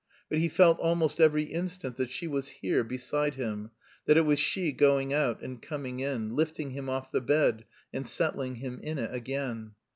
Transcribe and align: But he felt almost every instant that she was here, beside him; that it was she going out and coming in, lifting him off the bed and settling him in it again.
But 0.29 0.39
he 0.39 0.49
felt 0.49 0.79
almost 0.79 1.21
every 1.21 1.43
instant 1.43 1.95
that 1.97 2.09
she 2.09 2.25
was 2.25 2.47
here, 2.47 2.83
beside 2.83 3.35
him; 3.35 3.69
that 4.07 4.17
it 4.17 4.21
was 4.25 4.39
she 4.39 4.71
going 4.71 5.13
out 5.13 5.43
and 5.43 5.61
coming 5.61 5.99
in, 5.99 6.35
lifting 6.35 6.71
him 6.71 6.89
off 6.89 7.11
the 7.11 7.21
bed 7.21 7.65
and 7.93 8.07
settling 8.07 8.55
him 8.55 8.79
in 8.81 8.97
it 8.97 9.13
again. 9.13 9.73